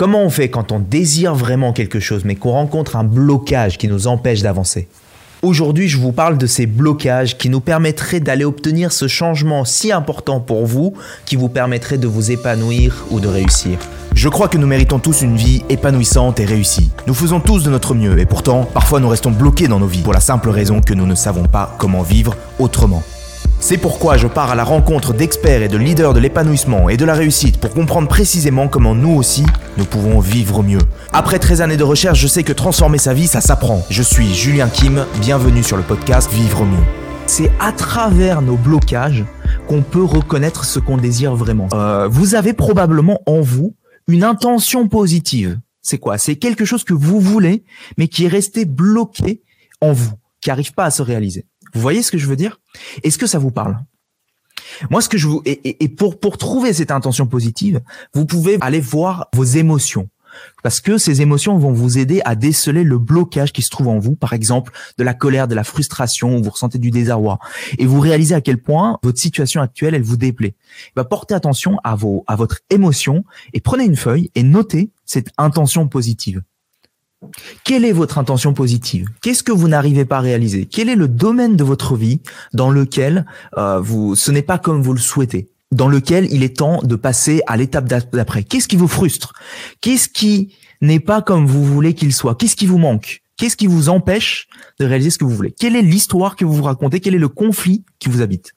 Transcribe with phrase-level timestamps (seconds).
[0.00, 3.86] Comment on fait quand on désire vraiment quelque chose mais qu'on rencontre un blocage qui
[3.86, 4.88] nous empêche d'avancer
[5.42, 9.92] Aujourd'hui, je vous parle de ces blocages qui nous permettraient d'aller obtenir ce changement si
[9.92, 10.94] important pour vous,
[11.26, 13.78] qui vous permettrait de vous épanouir ou de réussir.
[14.14, 16.90] Je crois que nous méritons tous une vie épanouissante et réussie.
[17.06, 20.00] Nous faisons tous de notre mieux et pourtant, parfois nous restons bloqués dans nos vies
[20.00, 23.02] pour la simple raison que nous ne savons pas comment vivre autrement.
[23.62, 27.04] C'est pourquoi je pars à la rencontre d'experts et de leaders de l'épanouissement et de
[27.04, 29.44] la réussite pour comprendre précisément comment nous aussi,
[29.76, 30.80] nous pouvons vivre mieux.
[31.12, 33.84] Après 13 années de recherche, je sais que transformer sa vie, ça s'apprend.
[33.90, 36.82] Je suis Julien Kim, bienvenue sur le podcast Vivre mieux.
[37.26, 39.26] C'est à travers nos blocages
[39.68, 41.68] qu'on peut reconnaître ce qu'on désire vraiment.
[41.74, 43.76] Euh, vous avez probablement en vous
[44.08, 45.60] une intention positive.
[45.82, 46.16] C'est quoi?
[46.16, 47.64] C'est quelque chose que vous voulez,
[47.98, 49.42] mais qui est resté bloqué
[49.82, 51.44] en vous, qui n'arrive pas à se réaliser.
[51.74, 52.60] Vous voyez ce que je veux dire?
[53.02, 53.78] Est-ce que ça vous parle?
[54.90, 57.80] Moi, ce que je vous et, pour pour trouver cette intention positive,
[58.14, 60.08] vous pouvez aller voir vos émotions.
[60.62, 63.98] Parce que ces émotions vont vous aider à déceler le blocage qui se trouve en
[63.98, 67.38] vous, par exemple de la colère, de la frustration, où vous ressentez du désarroi,
[67.78, 70.54] et vous réalisez à quel point votre situation actuelle, elle vous déplaît.
[70.94, 75.30] Va porter attention à vos, à votre émotion et prenez une feuille et notez cette
[75.36, 76.42] intention positive.
[77.64, 79.08] Quelle est votre intention positive?
[79.20, 80.66] Qu'est-ce que vous n'arrivez pas à réaliser?
[80.66, 82.20] Quel est le domaine de votre vie
[82.54, 83.26] dans lequel
[83.58, 85.50] euh, vous, ce n'est pas comme vous le souhaitez?
[85.70, 88.42] Dans lequel il est temps de passer à l'étape d'après?
[88.42, 89.34] Qu'est-ce qui vous frustre?
[89.80, 92.34] Qu'est-ce qui n'est pas comme vous voulez qu'il soit?
[92.34, 93.22] Qu'est-ce qui vous manque?
[93.40, 95.50] Qu'est-ce qui vous empêche de réaliser ce que vous voulez?
[95.58, 97.00] Quelle est l'histoire que vous vous racontez?
[97.00, 98.52] Quel est le conflit qui vous habite?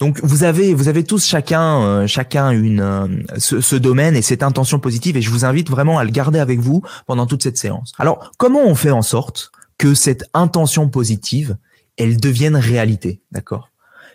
[0.00, 3.06] Donc vous avez vous avez tous chacun euh, chacun une euh,
[3.38, 6.40] ce, ce, domaine et cette intention positive et je vous invite vraiment à le garder
[6.40, 7.92] avec vous pendant toute cette séance.
[7.96, 11.56] Alors comment on fait en sorte que cette intention positive
[11.96, 13.70] elle devienne réalité, d'accord?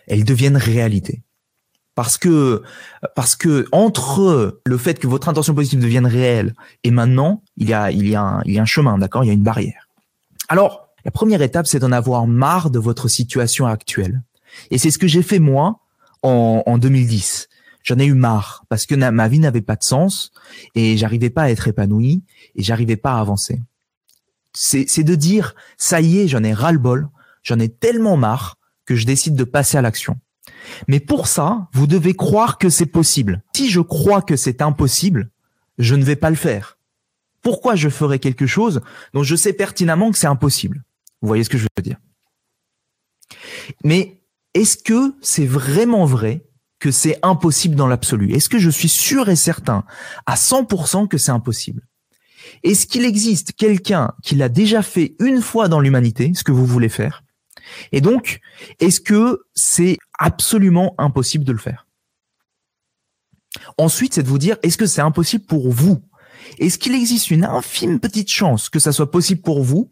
[0.06, 1.22] Elle devienne réalité.
[1.94, 2.62] Parce que,
[3.16, 6.54] parce que entre le fait que votre intention positive devienne réelle
[6.84, 9.24] et maintenant, il y a, il y a un, il y a un chemin, d'accord?
[9.24, 9.89] Il y a une barrière.
[10.50, 14.20] Alors, la première étape, c'est d'en avoir marre de votre situation actuelle.
[14.72, 15.78] Et c'est ce que j'ai fait moi
[16.24, 17.48] en, en 2010.
[17.84, 20.32] J'en ai eu marre parce que ma vie n'avait pas de sens
[20.74, 22.24] et j'arrivais pas à être épanoui
[22.56, 23.62] et j'arrivais pas à avancer.
[24.52, 27.08] C'est de dire, ça y est, j'en ai ras-le-bol,
[27.44, 30.18] j'en ai tellement marre que je décide de passer à l'action.
[30.88, 33.44] Mais pour ça, vous devez croire que c'est possible.
[33.54, 35.30] Si je crois que c'est impossible,
[35.78, 36.76] je ne vais pas le faire
[37.42, 38.80] pourquoi je ferais quelque chose
[39.14, 40.84] dont je sais pertinemment que c'est impossible.
[41.22, 41.96] Vous voyez ce que je veux dire?
[43.84, 44.20] Mais
[44.54, 46.44] est-ce que c'est vraiment vrai
[46.78, 48.32] que c'est impossible dans l'absolu?
[48.32, 49.84] Est-ce que je suis sûr et certain
[50.26, 51.86] à 100% que c'est impossible?
[52.62, 56.66] Est-ce qu'il existe quelqu'un qui l'a déjà fait une fois dans l'humanité, ce que vous
[56.66, 57.22] voulez faire?
[57.92, 58.40] Et donc,
[58.80, 61.86] est-ce que c'est absolument impossible de le faire?
[63.78, 66.02] Ensuite, c'est de vous dire, est-ce que c'est impossible pour vous?
[66.58, 69.90] Est-ce qu'il existe une infime petite chance que ça soit possible pour vous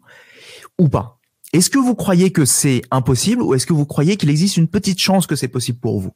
[0.77, 1.19] ou pas?
[1.51, 4.67] Est-ce que vous croyez que c'est impossible ou est-ce que vous croyez qu'il existe une
[4.67, 6.13] petite chance que c'est possible pour vous?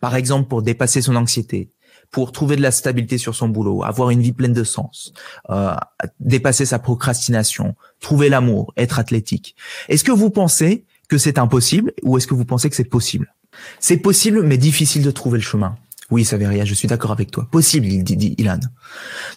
[0.00, 1.70] Par exemple, pour dépasser son anxiété,
[2.10, 5.12] pour trouver de la stabilité sur son boulot, avoir une vie pleine de sens,
[5.50, 5.74] euh,
[6.18, 9.54] dépasser sa procrastination, trouver l'amour, être athlétique.
[9.88, 13.34] Est-ce que vous pensez que c'est impossible ou est-ce que vous pensez que c'est possible?
[13.78, 15.76] C'est possible mais difficile de trouver le chemin.
[16.10, 17.46] Oui, Saveria, je suis d'accord avec toi.
[17.50, 18.58] Possible, il dit, Ilan.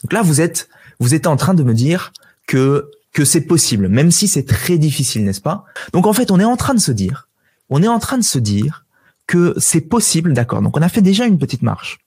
[0.03, 0.69] Donc là, vous êtes,
[0.99, 2.11] vous êtes en train de me dire
[2.47, 5.65] que que c'est possible, même si c'est très difficile, n'est-ce pas?
[5.93, 7.29] Donc en fait, on est en train de se dire,
[7.69, 8.85] on est en train de se dire
[9.27, 10.61] que c'est possible, d'accord.
[10.61, 11.99] Donc on a fait déjà une petite marche.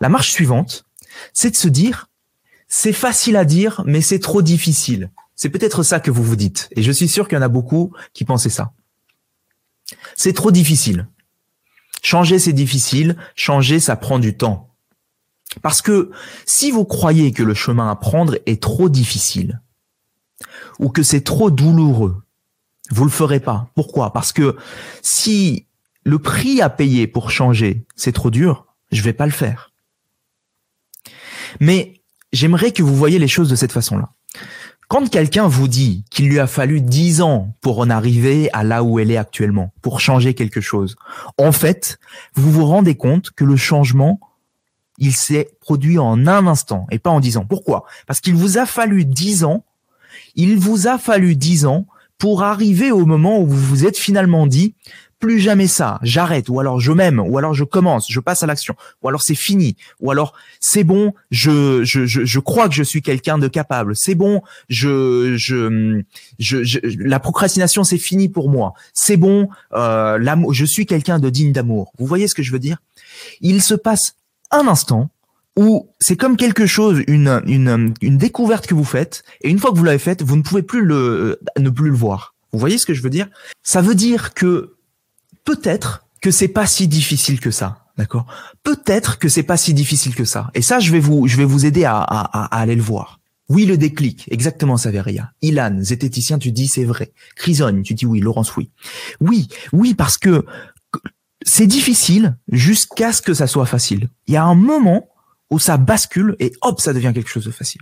[0.00, 0.84] La marche suivante,
[1.32, 2.08] c'est de se dire,
[2.66, 5.10] c'est facile à dire, mais c'est trop difficile.
[5.36, 7.48] C'est peut-être ça que vous vous dites, et je suis sûr qu'il y en a
[7.48, 8.72] beaucoup qui pensaient ça.
[10.16, 11.06] C'est trop difficile.
[12.02, 13.16] Changer, c'est difficile.
[13.34, 14.68] Changer, ça prend du temps.
[15.62, 16.10] Parce que
[16.46, 19.60] si vous croyez que le chemin à prendre est trop difficile,
[20.78, 22.22] ou que c'est trop douloureux,
[22.90, 23.70] vous le ferez pas.
[23.74, 24.12] Pourquoi?
[24.12, 24.56] Parce que
[25.02, 25.66] si
[26.04, 29.72] le prix à payer pour changer, c'est trop dur, je vais pas le faire.
[31.60, 32.00] Mais
[32.32, 34.10] j'aimerais que vous voyez les choses de cette façon-là.
[34.88, 38.82] Quand quelqu'un vous dit qu'il lui a fallu dix ans pour en arriver à là
[38.82, 40.96] où elle est actuellement, pour changer quelque chose,
[41.36, 41.98] en fait,
[42.34, 44.18] vous vous rendez compte que le changement,
[44.96, 47.44] il s'est produit en un instant et pas en dix ans.
[47.44, 47.84] Pourquoi?
[48.06, 49.62] Parce qu'il vous a fallu dix ans,
[50.36, 51.86] il vous a fallu dix ans
[52.16, 54.74] pour arriver au moment où vous vous êtes finalement dit,
[55.18, 58.46] plus jamais ça, j'arrête, ou alors je m'aime, ou alors je commence, je passe à
[58.46, 62.74] l'action, ou alors c'est fini, ou alors c'est bon, je, je, je, je, crois que
[62.74, 66.02] je suis quelqu'un de capable, c'est bon, je, je,
[66.38, 71.30] je, la procrastination c'est fini pour moi, c'est bon, euh, l'amour, je suis quelqu'un de
[71.30, 71.92] digne d'amour.
[71.98, 72.78] Vous voyez ce que je veux dire?
[73.40, 74.14] Il se passe
[74.50, 75.10] un instant
[75.56, 79.72] où c'est comme quelque chose, une, une, une découverte que vous faites, et une fois
[79.72, 82.34] que vous l'avez faite, vous ne pouvez plus le, ne plus le voir.
[82.52, 83.28] Vous voyez ce que je veux dire?
[83.64, 84.76] Ça veut dire que
[85.48, 87.86] peut-être que c'est pas si difficile que ça.
[87.96, 88.26] D'accord?
[88.64, 90.50] Peut-être que c'est pas si difficile que ça.
[90.52, 93.18] Et ça, je vais vous, je vais vous aider à, aller le voir.
[93.48, 95.32] Oui, le déclic, exactement, Saveria.
[95.40, 97.12] Ilan, zététicien, tu dis c'est vrai.
[97.34, 98.20] Chryson, tu dis oui.
[98.20, 98.68] Laurence, oui.
[99.22, 100.44] Oui, oui, parce que
[101.40, 104.10] c'est difficile jusqu'à ce que ça soit facile.
[104.26, 105.08] Il y a un moment
[105.50, 107.80] où ça bascule et hop, ça devient quelque chose de facile.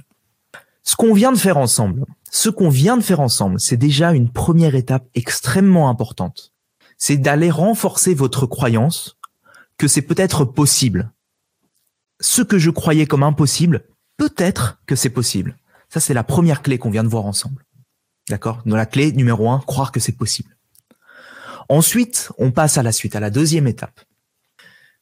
[0.85, 4.31] Ce qu'on vient de faire ensemble, ce qu'on vient de faire ensemble, c'est déjà une
[4.31, 6.53] première étape extrêmement importante.
[6.99, 9.19] C'est d'aller renforcer votre croyance
[9.79, 11.13] que c'est peut-être possible.
[12.21, 13.85] Ce que je croyais comme impossible,
[14.17, 15.57] peut-être que c'est possible.
[15.89, 17.65] Ça, c'est la première clé qu'on vient de voir ensemble.
[18.29, 18.63] D'accord?
[18.67, 20.57] Dans la clé numéro un, croire que c'est possible.
[21.69, 24.01] Ensuite, on passe à la suite, à la deuxième étape.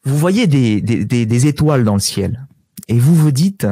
[0.02, 2.46] Vous voyez des, des, des étoiles dans le ciel
[2.88, 3.66] et vous vous dites,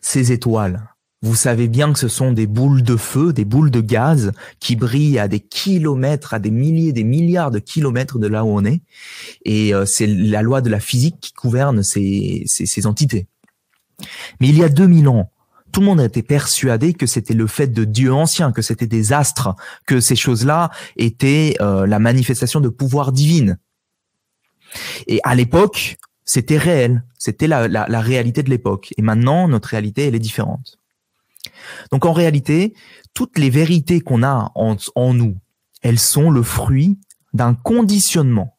[0.00, 0.88] ces étoiles,
[1.22, 4.76] vous savez bien que ce sont des boules de feu, des boules de gaz qui
[4.76, 8.64] brillent à des kilomètres, à des milliers, des milliards de kilomètres de là où on
[8.64, 8.82] est.
[9.44, 13.26] Et euh, c'est la loi de la physique qui gouverne ces, ces, entités.
[14.40, 15.30] Mais il y a 2000 ans,
[15.72, 19.14] tout le monde était persuadé que c'était le fait de Dieu ancien, que c'était des
[19.14, 23.58] astres, que ces choses-là étaient euh, la manifestation de pouvoir divine.
[25.06, 25.96] Et à l'époque,
[26.26, 28.92] c'était réel, c'était la, la, la réalité de l'époque.
[28.98, 30.78] Et maintenant, notre réalité, elle est différente.
[31.90, 32.74] Donc en réalité,
[33.14, 35.36] toutes les vérités qu'on a en, en, nous,
[35.82, 36.98] elles sont le fruit
[37.32, 38.56] d'un conditionnement.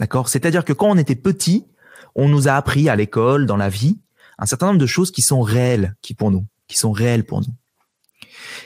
[0.00, 0.28] D'accord?
[0.28, 1.66] C'est-à-dire que quand on était petit,
[2.14, 3.98] on nous a appris à l'école, dans la vie,
[4.38, 7.40] un certain nombre de choses qui sont réelles, qui pour nous, qui sont réelles pour
[7.40, 7.54] nous.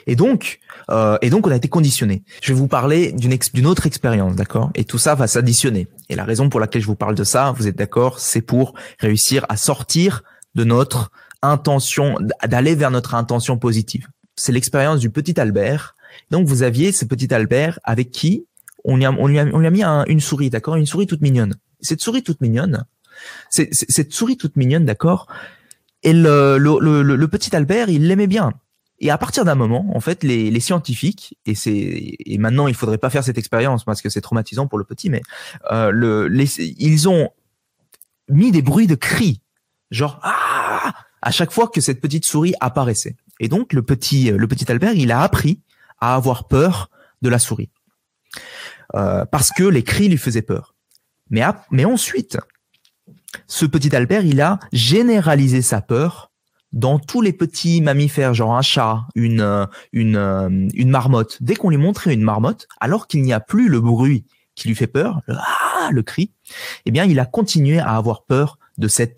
[0.05, 0.59] Et donc,
[0.89, 2.23] euh, et donc on a été conditionné.
[2.41, 4.71] Je vais vous parler d'une autre expérience, d'accord?
[4.75, 5.87] Et tout ça va s'additionner.
[6.09, 8.73] Et la raison pour laquelle je vous parle de ça, vous êtes d'accord, c'est pour
[8.99, 10.23] réussir à sortir
[10.55, 11.11] de notre
[11.43, 14.07] intention, d'aller vers notre intention positive.
[14.35, 15.95] C'est l'expérience du petit Albert.
[16.31, 18.45] Donc vous aviez ce petit Albert avec qui
[18.83, 20.75] on lui a, on lui a, on lui a mis une souris, d'accord?
[20.75, 21.55] Une souris toute mignonne.
[21.81, 22.85] Cette souris toute mignonne,
[23.49, 25.27] c'est, cette souris toute mignonne, d'accord?
[26.01, 28.53] Et le, le, le, petit Albert, il l'aimait bien.
[28.99, 32.73] Et à partir d'un moment, en fait, les, les scientifiques, et c'est et maintenant il
[32.73, 35.21] faudrait pas faire cette expérience parce que c'est traumatisant pour le petit, mais
[35.71, 37.29] euh, le, les, ils ont
[38.29, 39.41] mis des bruits de cris,
[39.91, 40.93] genre ah
[41.23, 43.15] à chaque fois que cette petite souris apparaissait.
[43.39, 45.61] Et donc le petit, petit Albert, il a appris
[45.99, 46.89] à avoir peur
[47.21, 47.69] de la souris
[48.95, 50.75] euh, parce que les cris lui faisaient peur.
[51.29, 52.37] Mais, ensuite,
[53.47, 56.31] ce petit Albert, il a généralisé sa peur
[56.73, 61.37] dans tous les petits mammifères, genre un chat, une, une, marmotte.
[61.41, 64.75] Dès qu'on lui montrait une marmotte, alors qu'il n'y a plus le bruit qui lui
[64.75, 66.31] fait peur, le, ah, cri,
[66.85, 68.59] eh bien, il a continué à avoir peur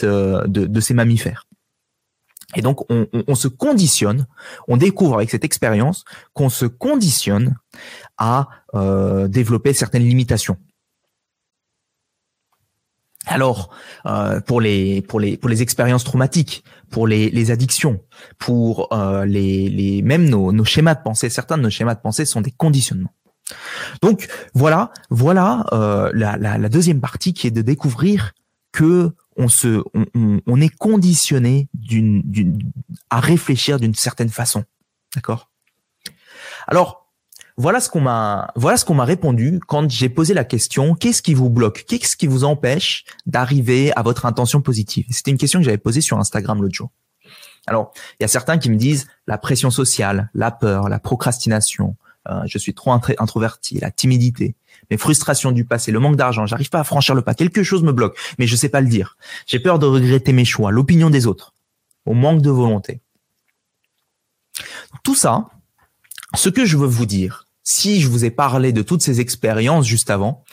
[0.04, 1.48] euh, de ces mammifères.
[2.54, 4.28] Et donc, on, se conditionne,
[4.68, 7.56] on découvre avec cette expérience qu'on se conditionne
[8.18, 10.58] à euh, développer certaines limitations.
[13.26, 13.72] Alors,
[14.06, 18.00] euh, pour les pour les pour les expériences traumatiques, pour les, les addictions,
[18.38, 22.02] pour euh, les, les même nos, nos schémas de pensée, certains de nos schémas de
[22.02, 23.14] pensée sont des conditionnements.
[24.04, 28.34] Donc voilà, voilà la, la, la deuxième partie qui est de découvrir
[28.72, 29.84] que on se,
[30.14, 32.24] on, est conditionné d'une,
[33.10, 34.64] à réfléchir d'une certaine façon.
[35.14, 35.50] D'accord?
[36.68, 37.12] Alors,
[37.58, 41.22] voilà ce qu'on m'a, voilà ce qu'on m'a répondu quand j'ai posé la question qu'est-ce
[41.22, 41.86] qui vous bloque?
[41.88, 45.06] Qu'est-ce qui vous empêche d'arriver à votre intention positive?
[45.10, 46.92] C'était une question que j'avais posée sur Instagram l'autre jour.
[47.68, 51.96] Alors, il y a certains qui me disent la pression sociale, la peur, la procrastination,
[52.30, 54.56] euh, je suis trop introverti, la timidité,
[54.90, 57.84] mes frustrations du passé, le manque d'argent, j'arrive pas à franchir le pas, quelque chose
[57.84, 59.18] me bloque, mais je sais pas le dire.
[59.46, 61.54] J'ai peur de regretter mes choix, l'opinion des autres,
[62.06, 63.02] au manque de volonté.
[65.04, 65.50] Tout ça,
[66.36, 69.88] ce que je veux vous dire, si je vous ai parlé de toutes ces expériences
[69.88, 70.44] juste avant,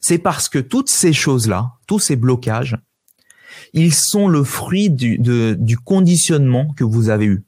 [0.00, 2.76] c'est parce que toutes ces choses-là, tous ces blocages,
[3.72, 7.44] ils sont le fruit du, du conditionnement que vous avez eu.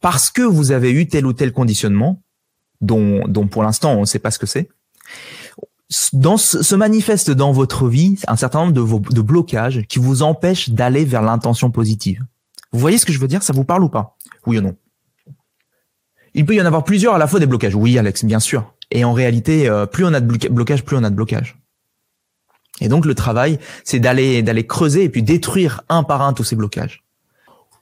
[0.00, 2.22] Parce que vous avez eu tel ou tel conditionnement,
[2.80, 4.68] dont, pour l'instant on ne sait pas ce que c'est,
[6.12, 9.98] dans ce, se manifeste dans votre vie un certain nombre de, vos, de blocages qui
[9.98, 12.24] vous empêchent d'aller vers l'intention positive.
[12.72, 13.42] Vous voyez ce que je veux dire?
[13.42, 14.16] Ça vous parle ou pas?
[14.46, 14.76] Oui ou non?
[16.34, 17.74] Il peut y en avoir plusieurs à la fois des blocages.
[17.74, 18.74] Oui, Alex, bien sûr.
[18.90, 21.56] Et en réalité, euh, plus on a de blocages, plus on a de blocages.
[22.80, 26.44] Et donc le travail, c'est d'aller d'aller creuser et puis détruire un par un tous
[26.44, 27.05] ces blocages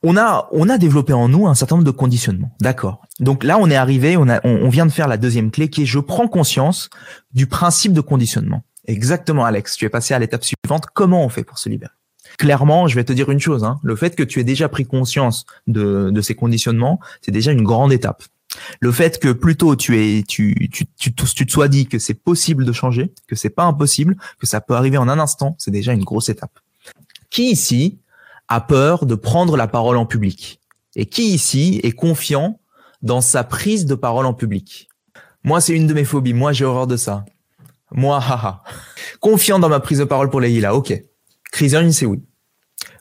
[0.04, 2.54] on a, on a développé en nous un certain nombre de conditionnements.
[2.60, 3.00] D'accord.
[3.20, 5.82] Donc là, on est arrivé, on, a, on, vient de faire la deuxième clé qui
[5.82, 6.90] est je prends conscience
[7.32, 8.62] du principe de conditionnement.
[8.86, 9.76] Exactement, Alex.
[9.76, 10.86] Tu es passé à l'étape suivante.
[10.92, 11.92] Comment on fait pour se libérer?
[12.38, 13.78] Clairement, je vais te dire une chose, hein.
[13.82, 17.62] le fait que tu aies déjà pris conscience de, de ces conditionnements, c'est déjà une
[17.62, 18.24] grande étape.
[18.80, 22.14] Le fait que plutôt tu es, tu, tu, tu, tu te sois dit que c'est
[22.14, 25.70] possible de changer, que c'est pas impossible, que ça peut arriver en un instant, c'est
[25.70, 26.58] déjà une grosse étape.
[27.30, 27.98] Qui ici
[28.48, 30.60] a peur de prendre la parole en public
[30.96, 32.60] Et qui ici est confiant
[33.02, 34.88] dans sa prise de parole en public?
[35.42, 36.34] Moi, c'est une de mes phobies.
[36.34, 37.24] Moi, j'ai horreur de ça.
[37.90, 38.62] Moi, haha.
[39.20, 40.74] Confiant dans ma prise de parole pour les Lila.
[40.74, 40.92] Ok.
[41.52, 42.22] Christian, c'est oui.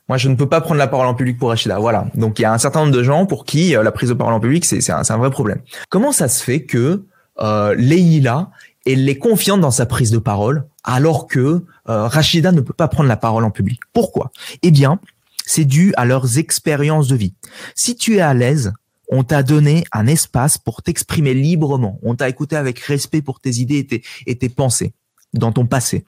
[0.09, 1.79] Moi, je ne peux pas prendre la parole en public pour Rachida.
[1.79, 2.07] Voilà.
[2.13, 4.13] Donc, il y a un certain nombre de gens pour qui euh, la prise de
[4.13, 5.61] parole en public, c'est un, un, vrai problème.
[5.89, 7.05] Comment ça se fait que
[7.39, 8.51] euh, Leïla,
[8.85, 12.89] elle est confiante dans sa prise de parole, alors que euh, Rachida ne peut pas
[12.89, 13.79] prendre la parole en public?
[13.93, 14.31] Pourquoi?
[14.61, 14.99] Eh bien,
[15.45, 17.33] c'est dû à leurs expériences de vie.
[17.75, 18.73] Si tu es à l'aise,
[19.09, 21.99] on t'a donné un espace pour t'exprimer librement.
[22.03, 24.93] On t'a écouté avec respect pour tes idées et tes, et pensées
[25.33, 26.05] dans ton passé.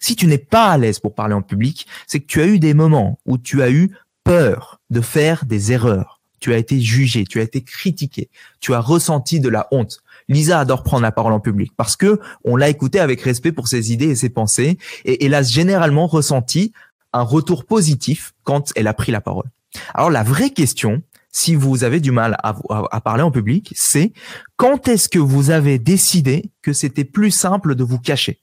[0.00, 2.58] Si tu n'es pas à l'aise pour parler en public, c'est que tu as eu
[2.58, 3.92] des moments où tu as eu
[4.24, 6.20] peur de faire des erreurs.
[6.40, 8.28] Tu as été jugé, tu as été critiqué,
[8.60, 10.02] tu as ressenti de la honte.
[10.28, 13.66] Lisa adore prendre la parole en public parce que on l'a écouté avec respect pour
[13.66, 16.72] ses idées et ses pensées et elle a généralement ressenti
[17.12, 19.50] un retour positif quand elle a pris la parole.
[19.94, 22.56] Alors la vraie question, si vous avez du mal à,
[22.90, 24.12] à parler en public, c'est
[24.56, 28.40] quand est-ce que vous avez décidé que c'était plus simple de vous cacher?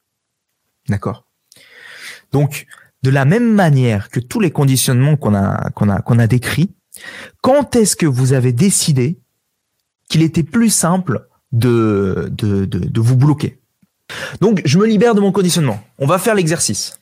[0.87, 1.25] D'accord?
[2.31, 2.67] Donc,
[3.01, 6.73] de la même manière que tous les conditionnements qu'on a, qu'on a, qu'on a décrits,
[7.41, 9.19] quand est-ce que vous avez décidé
[10.09, 13.59] qu'il était plus simple de, de, de, de vous bloquer?
[14.41, 15.83] Donc, je me libère de mon conditionnement.
[15.97, 16.99] On va faire l'exercice.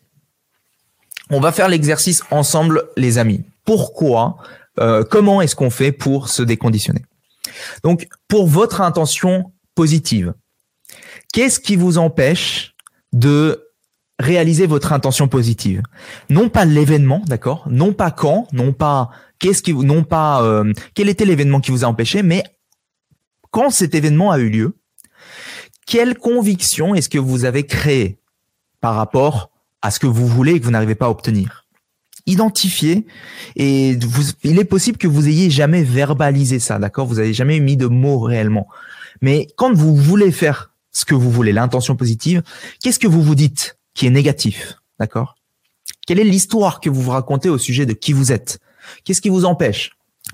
[1.30, 3.44] On va faire l'exercice ensemble, les amis.
[3.66, 4.38] Pourquoi
[4.80, 7.04] euh, Comment est-ce qu'on fait pour se déconditionner?
[7.84, 10.34] Donc, pour votre intention positive,
[11.34, 12.76] qu'est-ce qui vous empêche
[13.12, 13.70] de
[14.20, 15.82] réaliser votre intention positive?
[16.30, 17.66] Non pas l'événement, d'accord?
[17.70, 21.84] Non pas quand, non pas qu'est-ce qui non pas euh, quel était l'événement qui vous
[21.84, 22.44] a empêché, mais
[23.52, 24.78] quand cet événement a eu lieu,
[25.86, 28.20] quelle conviction est-ce que vous avez créée
[28.82, 29.53] par rapport
[29.84, 31.68] à ce que vous voulez et que vous n'arrivez pas à obtenir.
[32.26, 33.06] Identifiez
[33.58, 37.06] et vous, il est possible que vous ayez jamais verbalisé ça, d'accord?
[37.06, 38.68] Vous avez jamais mis de mots réellement.
[39.22, 42.42] Mais quand vous voulez faire ce que vous voulez, l'intention positive,
[42.82, 45.36] qu'est-ce que vous vous dites qui est négatif, d'accord?
[46.08, 48.60] Quelle est l'histoire que vous vous racontez au sujet de qui vous êtes?
[49.04, 49.92] Qu'est-ce qui vous empêche?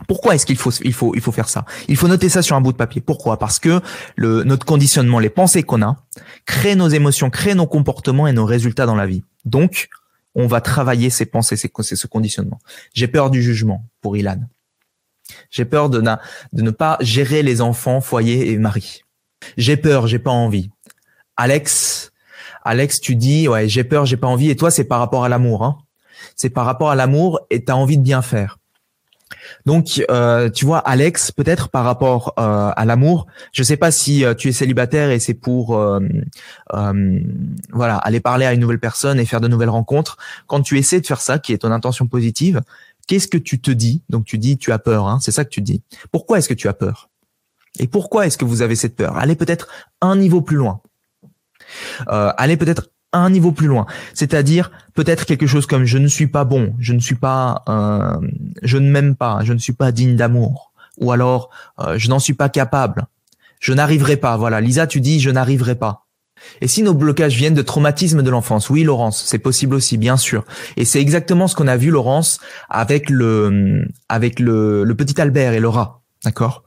[0.07, 1.65] Pourquoi est-ce qu'il faut il faut il faut faire ça?
[1.87, 3.01] Il faut noter ça sur un bout de papier.
[3.01, 3.37] Pourquoi?
[3.37, 3.81] Parce que
[4.15, 6.05] le notre conditionnement, les pensées qu'on a,
[6.45, 9.23] créent nos émotions, créent nos comportements et nos résultats dans la vie.
[9.45, 9.89] Donc,
[10.35, 12.59] on va travailler ces pensées, ces, ce conditionnement.
[12.93, 14.39] J'ai peur du jugement pour Ilan.
[15.49, 19.03] J'ai peur de, de ne pas gérer les enfants, foyer et mari.
[19.57, 20.69] J'ai peur, j'ai pas envie.
[21.37, 22.11] Alex,
[22.63, 25.29] Alex, tu dis ouais, j'ai peur, j'ai pas envie, et toi c'est par rapport à
[25.29, 25.63] l'amour.
[25.63, 25.77] Hein.
[26.35, 28.58] C'est par rapport à l'amour et tu as envie de bien faire.
[29.65, 34.25] Donc, euh, tu vois, Alex, peut-être par rapport euh, à l'amour, je sais pas si
[34.25, 35.79] euh, tu es célibataire et c'est pour,
[37.73, 40.17] voilà, aller parler à une nouvelle personne et faire de nouvelles rencontres.
[40.47, 42.61] Quand tu essaies de faire ça, qui est ton intention positive,
[43.07, 44.01] qu'est-ce que tu te dis?
[44.09, 45.81] Donc, tu dis, tu as peur, hein, c'est ça que tu dis.
[46.11, 47.09] Pourquoi est-ce que tu as peur?
[47.79, 49.17] Et pourquoi est-ce que vous avez cette peur?
[49.17, 49.67] Allez peut-être
[50.01, 50.81] un niveau plus loin
[52.07, 56.43] aller peut-être un niveau plus loin, c'est-à-dire peut-être quelque chose comme je ne suis pas
[56.43, 58.19] bon, je ne suis pas, euh,
[58.61, 61.49] je ne m'aime pas, je ne suis pas digne d'amour, ou alors
[61.79, 63.05] euh, je n'en suis pas capable,
[63.59, 64.37] je n'arriverai pas.
[64.37, 66.05] Voilà, Lisa, tu dis je n'arriverai pas.
[66.61, 70.17] Et si nos blocages viennent de traumatismes de l'enfance, oui, Laurence, c'est possible aussi, bien
[70.17, 70.45] sûr.
[70.77, 72.39] Et c'est exactement ce qu'on a vu, Laurence,
[72.69, 76.63] avec le, avec le, le petit Albert et le rat, d'accord?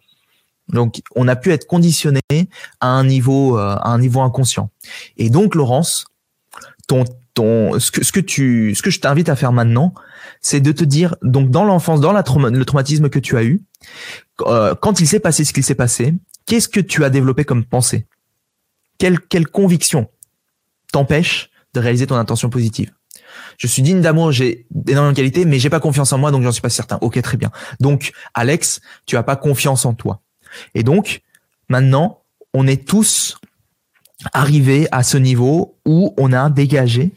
[0.68, 2.20] Donc, on a pu être conditionné
[2.80, 4.70] à un niveau, euh, à un niveau inconscient.
[5.16, 6.06] Et donc, Laurence,
[6.86, 9.94] ton, ton, ce que, ce que tu, ce que je t'invite à faire maintenant,
[10.40, 13.62] c'est de te dire, donc dans l'enfance, dans la le traumatisme que tu as eu,
[14.42, 16.14] euh, quand il s'est passé ce qu'il s'est passé,
[16.46, 18.06] qu'est-ce que tu as développé comme pensée?
[18.98, 20.10] Quelle, quelle conviction
[20.92, 22.92] t'empêche de réaliser ton intention positive?
[23.58, 26.52] Je suis digne d'amour, j'ai d'énormes qualités, mais j'ai pas confiance en moi, donc j'en
[26.52, 26.98] suis pas certain.
[27.00, 27.50] Ok, très bien.
[27.80, 30.20] Donc, Alex, tu as pas confiance en toi.
[30.74, 31.22] Et donc,
[31.68, 32.22] maintenant,
[32.54, 33.38] on est tous
[34.32, 37.12] arrivés à ce niveau où on a dégagé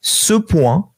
[0.00, 0.90] ce point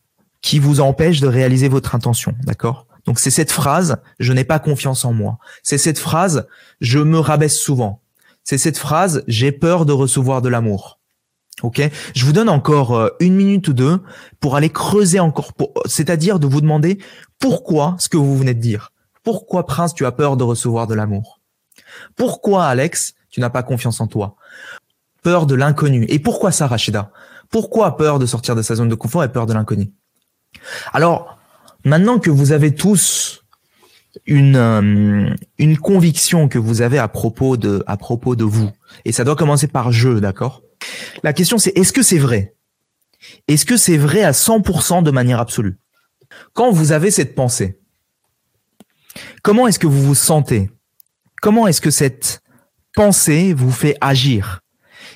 [0.42, 2.86] qui vous empêche de réaliser votre intention, d'accord?
[3.06, 5.38] Donc c'est cette phrase je n'ai pas confiance en moi.
[5.62, 6.46] C'est cette phrase
[6.80, 8.02] je me rabaisse souvent.
[8.44, 10.98] C'est cette phrase j'ai peur de recevoir de l'amour.
[11.62, 11.82] OK?
[12.14, 14.00] Je vous donne encore euh, une minute ou deux
[14.38, 15.52] pour aller creuser encore
[15.86, 16.98] c'est-à-dire de vous demander
[17.38, 18.92] pourquoi ce que vous venez de dire.
[19.22, 21.40] Pourquoi prince tu as peur de recevoir de l'amour?
[22.16, 24.36] Pourquoi, Alex, tu n'as pas confiance en toi?
[25.22, 26.06] Peur de l'inconnu.
[26.08, 27.10] Et pourquoi ça, Rachida?
[27.50, 29.92] Pourquoi peur de sortir de sa zone de confort et peur de l'inconnu?
[30.92, 31.38] Alors,
[31.84, 33.44] maintenant que vous avez tous
[34.26, 38.70] une, euh, une conviction que vous avez à propos de, à propos de vous,
[39.04, 40.62] et ça doit commencer par je, d'accord?
[41.22, 42.54] La question c'est, est-ce que c'est vrai?
[43.48, 45.78] Est-ce que c'est vrai à 100% de manière absolue?
[46.54, 47.78] Quand vous avez cette pensée,
[49.42, 50.70] comment est-ce que vous vous sentez?
[51.42, 52.42] Comment est-ce que cette
[52.94, 54.60] pensée vous fait agir?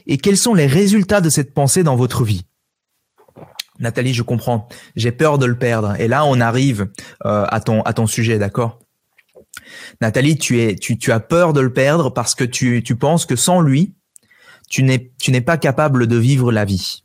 [0.06, 2.44] Et quels sont les résultats de cette pensée dans votre vie?
[3.80, 4.68] Nathalie, je comprends.
[4.94, 5.98] J'ai peur de le perdre.
[6.00, 6.88] Et là, on arrive
[7.24, 8.78] euh, à ton à ton sujet, d'accord?
[10.00, 13.26] Nathalie, tu es tu, tu as peur de le perdre parce que tu tu penses
[13.26, 13.94] que sans lui,
[14.68, 17.04] tu n'es pas capable de vivre la vie.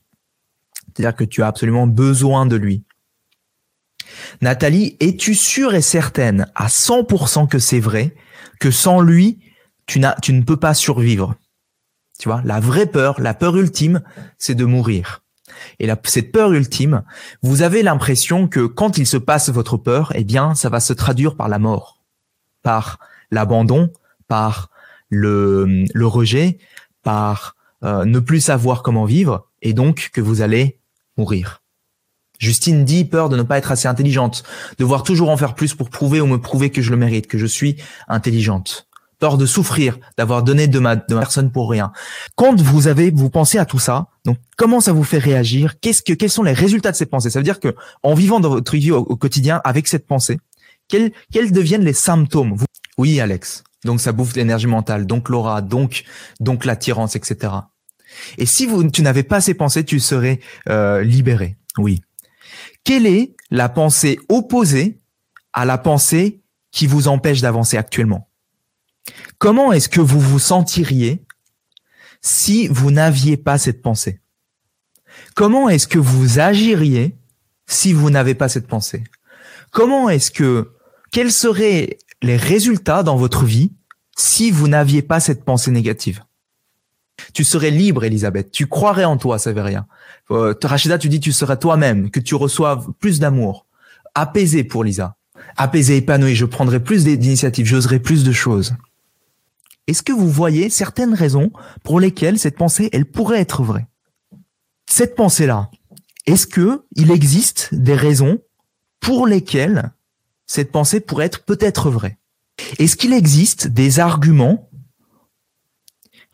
[0.88, 2.84] C'est-à-dire que tu as absolument besoin de lui.
[4.42, 8.16] Nathalie, es-tu sûre et certaine à 100% que c'est vrai
[8.60, 9.40] que sans lui,
[9.86, 11.36] tu tu ne peux pas survivre?
[12.20, 14.02] Tu vois, la vraie peur, la peur ultime,
[14.38, 15.24] c'est de mourir.
[15.80, 17.04] Et cette peur ultime,
[17.42, 20.94] vous avez l'impression que quand il se passe votre peur, eh bien, ça va se
[20.94, 22.04] traduire par la mort,
[22.62, 23.00] par
[23.32, 23.92] l'abandon,
[24.28, 24.70] par
[25.08, 26.60] le, le rejet,
[27.04, 30.78] par euh, ne plus savoir comment vivre, et donc que vous allez
[31.18, 31.62] mourir.
[32.38, 34.44] Justine dit peur de ne pas être assez intelligente,
[34.78, 37.38] devoir toujours en faire plus pour prouver ou me prouver que je le mérite, que
[37.38, 37.78] je suis
[38.10, 38.89] intelligente
[39.20, 41.92] peur de souffrir, d'avoir donné de ma, de ma personne pour rien.
[42.36, 45.80] Quand vous avez, vous pensez à tout ça, donc comment ça vous fait réagir?
[45.80, 47.30] Qu'est-ce que, quels sont les résultats de ces pensées?
[47.30, 50.40] Ça veut dire que en vivant dans votre vie au, quotidien avec cette pensée,
[50.88, 52.58] quels, quels deviennent les symptômes?
[52.98, 53.64] Oui, Alex.
[53.86, 56.04] Donc ça bouffe l'énergie mentale, donc l'aura, donc
[56.40, 57.54] donc l'attirance, etc.
[58.38, 61.58] Et si vous, tu n'avais pas ces pensées, tu serais euh, libéré.
[61.78, 62.02] Oui.
[62.84, 64.98] Quelle est la pensée opposée
[65.54, 68.29] à la pensée qui vous empêche d'avancer actuellement?
[69.38, 71.24] Comment est-ce que vous vous sentiriez
[72.22, 74.22] si vous n'aviez pas cette pensée?
[75.36, 77.16] Comment est-ce que vous agiriez
[77.68, 79.04] si vous n'avez pas cette pensée?
[79.72, 80.72] Comment est-ce que
[81.12, 83.72] quels seraient les résultats dans votre vie
[84.18, 86.24] si vous n'aviez pas cette pensée négative?
[87.34, 88.52] Tu serais libre, Elisabeth.
[88.52, 89.86] Tu croirais en toi, Saveria.
[90.32, 93.66] Euh, Rachida, tu dis tu serais toi-même, que tu reçoives plus d'amour,
[94.16, 95.18] apaisé pour Lisa,
[95.58, 96.36] apaisé, épanoui.
[96.36, 98.74] Je prendrai plus d'initiatives, j'oserai plus de choses.
[99.90, 101.52] Est-ce que vous voyez certaines raisons
[101.84, 103.88] pour lesquelles cette pensée, elle pourrait être vraie?
[104.86, 105.72] Cette pensée-là,
[106.28, 108.38] est-ce que il existe des raisons
[109.00, 109.92] pour lesquelles
[110.46, 112.20] cette pensée pourrait être peut-être vraie?
[112.78, 114.70] Est-ce qu'il existe des arguments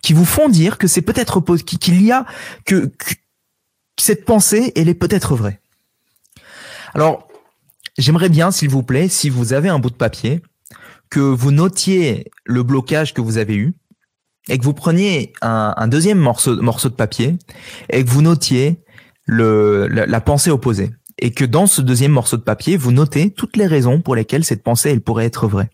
[0.02, 2.26] qui vous font dire que c'est peut-être qu'il y a
[2.66, 3.16] que, que
[3.98, 5.62] cette pensée, elle est peut-être vraie?
[6.94, 7.30] Alors,
[7.98, 10.42] j'aimerais bien, s'il vous plaît, si vous avez un bout de papier,
[11.16, 13.74] que vous notiez le blocage que vous avez eu
[14.50, 17.38] et que vous preniez un, deuxième morceau, morceau de papier
[17.90, 18.84] et que vous notiez
[19.26, 20.92] le, la, pensée opposée.
[21.18, 24.44] Et que dans ce deuxième morceau de papier, vous notez toutes les raisons pour lesquelles
[24.44, 25.70] cette pensée, elle pourrait être vraie.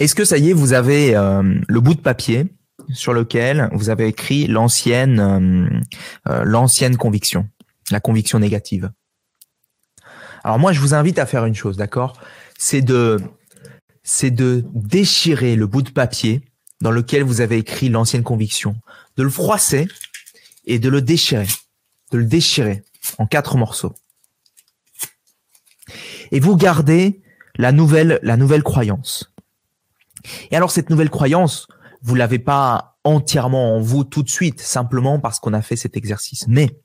[0.00, 2.46] Est-ce que ça y est, vous avez euh, le bout de papier
[2.92, 5.68] sur lequel vous avez écrit l'ancienne euh,
[6.28, 7.46] euh, l'ancienne conviction,
[7.92, 8.90] la conviction négative?
[10.42, 12.14] Alors moi, je vous invite à faire une chose, d'accord?
[12.58, 13.20] C'est de
[14.08, 16.40] c'est de déchirer le bout de papier
[16.80, 18.74] dans lequel vous avez écrit l'ancienne conviction,
[19.18, 19.86] de le froisser
[20.64, 21.46] et de le déchirer,
[22.12, 22.84] de le déchirer
[23.18, 23.94] en quatre morceaux.
[26.30, 27.20] Et vous gardez
[27.56, 29.30] la nouvelle, la nouvelle croyance.
[30.50, 31.68] Et alors cette nouvelle croyance,
[32.00, 35.98] vous l'avez pas entièrement en vous tout de suite, simplement parce qu'on a fait cet
[35.98, 36.46] exercice.
[36.48, 36.80] Mais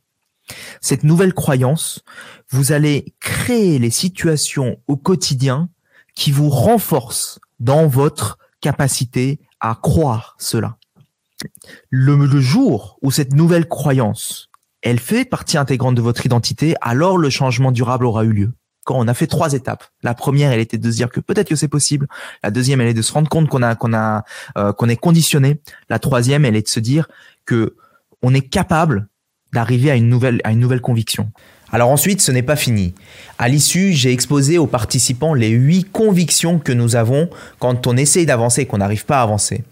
[0.82, 2.04] cette nouvelle croyance,
[2.50, 5.70] vous allez créer les situations au quotidien
[6.16, 10.78] qui vous renforce dans votre capacité à croire cela.
[11.90, 14.50] Le, jour où cette nouvelle croyance,
[14.82, 18.52] elle fait partie intégrante de votre identité, alors le changement durable aura eu lieu.
[18.86, 19.86] Quand on a fait trois étapes.
[20.02, 22.08] La première, elle était de se dire que peut-être que c'est possible.
[22.44, 24.26] La deuxième, elle est de se rendre compte qu'on a qu'on a
[24.58, 25.62] euh, qu'on est conditionné.
[25.90, 27.08] La troisième, elle est de se dire
[27.46, 27.78] que
[28.22, 29.08] on est capable
[29.54, 31.32] d'arriver à une nouvelle à une nouvelle conviction.
[31.74, 32.94] Alors ensuite, ce n'est pas fini.
[33.40, 38.28] À l'issue, j'ai exposé aux participants les huit convictions que nous avons quand on essaye
[38.28, 39.64] d'avancer et qu'on n'arrive pas à avancer.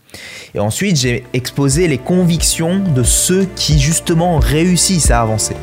[0.55, 5.55] Et ensuite, j'ai exposé les convictions de ceux qui justement réussissent à avancer.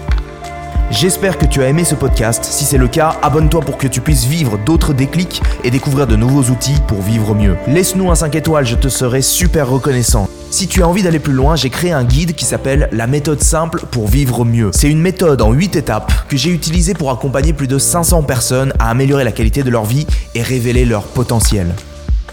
[0.92, 2.44] J'espère que tu as aimé ce podcast.
[2.44, 6.14] Si c'est le cas, abonne-toi pour que tu puisses vivre d'autres déclics et découvrir de
[6.14, 7.56] nouveaux outils pour vivre mieux.
[7.66, 10.28] Laisse-nous un 5 étoiles, je te serai super reconnaissant.
[10.50, 13.42] Si tu as envie d'aller plus loin, j'ai créé un guide qui s'appelle La méthode
[13.42, 14.70] simple pour vivre mieux.
[14.72, 18.72] C'est une méthode en 8 étapes que j'ai utilisée pour accompagner plus de 500 personnes
[18.78, 21.74] à améliorer la qualité de leur vie et révéler leur potentiel.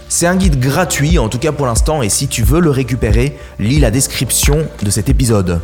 [0.08, 3.36] C'est un guide gratuit, en tout cas pour l'instant, et si tu veux le récupérer,
[3.58, 5.60] lis la description de cet épisode.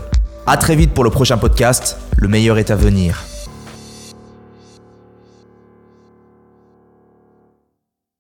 [0.47, 3.25] A très vite pour le prochain podcast, le meilleur est à venir.